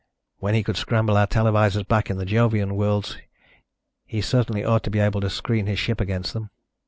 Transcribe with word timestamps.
When 0.39 0.55
he 0.55 0.63
could 0.63 0.77
scramble 0.77 1.15
our 1.15 1.27
televisors 1.27 1.87
back 1.87 2.09
in 2.09 2.17
the 2.17 2.25
Jovian 2.25 2.73
worlds, 2.75 3.19
he 4.03 4.19
certainly 4.19 4.63
ought 4.65 4.81
to 4.85 4.89
be 4.89 4.97
able 4.97 5.21
to 5.21 5.29
screen 5.29 5.67
his 5.67 5.77
ship 5.77 6.01
against 6.01 6.33
them." 6.33 6.49